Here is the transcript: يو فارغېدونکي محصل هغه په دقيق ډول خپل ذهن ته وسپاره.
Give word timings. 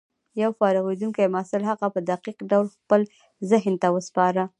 يو 0.41 0.49
فارغېدونکي 0.59 1.25
محصل 1.33 1.61
هغه 1.71 1.87
په 1.93 1.99
دقيق 2.11 2.37
ډول 2.51 2.65
خپل 2.75 3.01
ذهن 3.51 3.73
ته 3.81 3.87
وسپاره. 3.95 4.43